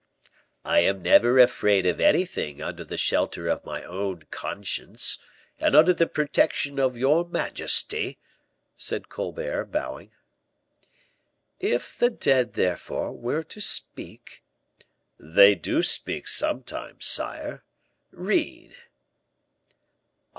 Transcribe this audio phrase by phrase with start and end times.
[0.65, 5.19] "I am never afraid of anything under the shelter of my own conscience,
[5.59, 8.17] and under the protection of your majesty,"
[8.77, 10.09] said Colbert, bowing.
[11.59, 14.41] "If the dead, therefore, were to speak"
[15.19, 17.63] "They do speak sometimes, sire,
[18.09, 18.75] read."